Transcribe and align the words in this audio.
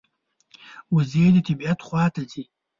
وزې 0.93 1.25
د 1.35 1.37
طبعیت 1.47 1.79
خوا 1.87 2.05
ته 2.13 2.21
ځي 2.31 2.43